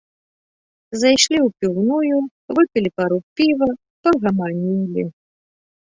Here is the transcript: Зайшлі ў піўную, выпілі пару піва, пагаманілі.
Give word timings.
Зайшлі 1.01 1.37
ў 1.39 1.51
піўную, 1.59 2.17
выпілі 2.59 2.89
пару 3.03 3.17
піва, 3.41 3.69
пагаманілі. 4.09 5.03